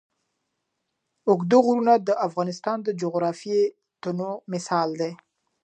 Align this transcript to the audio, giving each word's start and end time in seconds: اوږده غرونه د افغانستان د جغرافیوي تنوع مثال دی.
اوږده 1.27 1.57
غرونه 1.65 1.93
د 2.07 2.09
افغانستان 2.27 2.77
د 2.83 2.87
جغرافیوي 3.01 3.65
تنوع 4.01 4.35
مثال 4.53 4.89
دی. 5.01 5.11